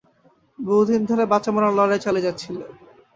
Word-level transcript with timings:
বহুদিন 0.59 1.01
ধরে 1.09 1.23
বাঁচা-মরার 1.31 1.73
লড়াই 1.77 1.99
চালিয়ে 2.05 2.25
যাচ্ছিলে। 2.27 2.63